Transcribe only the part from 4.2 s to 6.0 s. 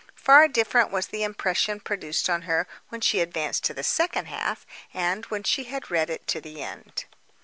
half, and when she had